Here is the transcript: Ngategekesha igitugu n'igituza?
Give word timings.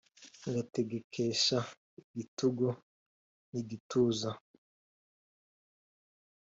Ngategekesha 0.49 1.57
igitugu 2.01 2.67
n'igituza? 3.51 4.29